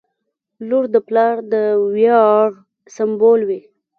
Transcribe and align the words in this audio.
•لور 0.67 0.85
د 0.93 0.95
پلار 1.07 1.35
د 1.51 1.53
ویاړ 1.93 2.47
سمبول 2.95 3.41
وي. 3.49 3.61